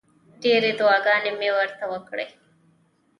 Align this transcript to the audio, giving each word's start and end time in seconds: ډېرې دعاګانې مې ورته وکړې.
ډېرې 0.41 0.71
دعاګانې 0.79 1.31
مې 1.39 1.49
ورته 1.57 1.83
وکړې. 1.91 2.27